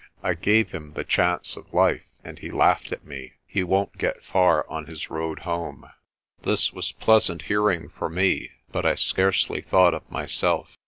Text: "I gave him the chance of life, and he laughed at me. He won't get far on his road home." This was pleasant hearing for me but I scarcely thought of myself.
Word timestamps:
"I 0.23 0.33
gave 0.33 0.69
him 0.71 0.93
the 0.93 1.03
chance 1.03 1.55
of 1.55 1.75
life, 1.75 2.01
and 2.23 2.39
he 2.39 2.49
laughed 2.49 2.91
at 2.91 3.05
me. 3.05 3.33
He 3.45 3.61
won't 3.63 3.99
get 3.99 4.25
far 4.25 4.67
on 4.67 4.87
his 4.87 5.11
road 5.11 5.41
home." 5.41 5.91
This 6.41 6.73
was 6.73 6.93
pleasant 6.93 7.43
hearing 7.43 7.89
for 7.89 8.09
me 8.09 8.49
but 8.71 8.83
I 8.83 8.95
scarcely 8.95 9.61
thought 9.61 9.93
of 9.93 10.09
myself. 10.09 10.75